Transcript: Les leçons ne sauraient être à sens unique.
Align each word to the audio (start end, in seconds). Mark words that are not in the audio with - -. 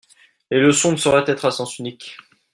Les 0.49 0.59
leçons 0.59 0.93
ne 0.93 0.97
sauraient 0.97 1.25
être 1.31 1.45
à 1.45 1.51
sens 1.51 1.77
unique. 1.77 2.17